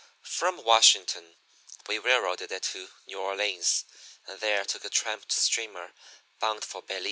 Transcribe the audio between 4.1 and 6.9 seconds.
and there took a tramp steamer bound for